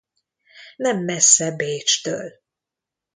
Nem 0.75 1.03
messze 1.03 1.55
Bécstől. 1.55 2.31